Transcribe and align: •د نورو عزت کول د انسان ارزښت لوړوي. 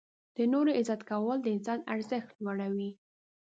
•د 0.35 0.37
نورو 0.53 0.69
عزت 0.79 1.01
کول 1.09 1.37
د 1.43 1.47
انسان 1.55 1.79
ارزښت 1.93 2.33
لوړوي. 2.43 2.91